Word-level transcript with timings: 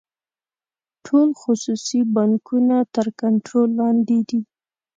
ټول 1.05 1.29
خصوصي 1.41 1.99
بانکونه 2.15 2.77
تر 2.95 3.07
کنټرول 3.21 3.69
لاندې 3.79 4.17
دي. 4.29 4.41